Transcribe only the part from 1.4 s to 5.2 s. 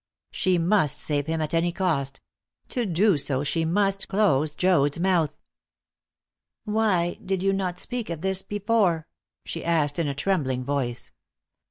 at any cost; to do so she must close Joad's